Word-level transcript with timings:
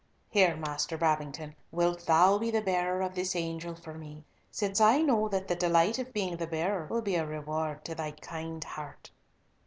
Here, 0.31 0.57
Master 0.57 0.97
Babington, 0.97 1.53
wilt 1.71 2.07
thou 2.07 2.39
be 2.39 2.49
the 2.49 2.59
bearer 2.63 3.03
of 3.03 3.13
this 3.13 3.35
angel 3.35 3.75
for 3.75 3.93
me, 3.93 4.25
since 4.49 4.81
I 4.81 5.03
know 5.03 5.29
that 5.29 5.47
the 5.47 5.53
delight 5.55 5.99
of 5.99 6.11
being 6.11 6.37
the 6.37 6.47
bearer 6.47 6.87
will 6.87 7.03
be 7.03 7.17
a 7.17 7.23
reward 7.23 7.85
to 7.85 7.93
thy 7.93 8.09
kind 8.09 8.63
heart." 8.63 9.11